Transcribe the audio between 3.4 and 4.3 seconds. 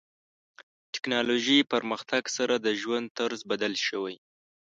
بدل شوی.